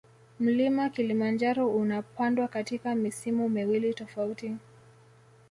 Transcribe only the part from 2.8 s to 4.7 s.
misimu miwili tofauti